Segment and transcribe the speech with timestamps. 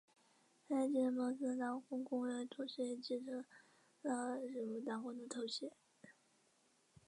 [0.67, 3.43] 他在继承莫斯科大公公位同时也继承了
[4.01, 5.71] 弗拉基米尔大公的头衔。